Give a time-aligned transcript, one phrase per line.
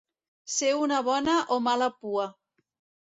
[0.53, 2.29] Ser una bona o mala pua.